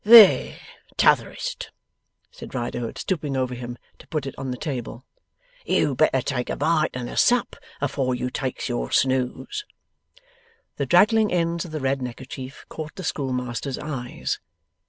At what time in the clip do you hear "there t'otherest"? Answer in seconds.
0.03-1.69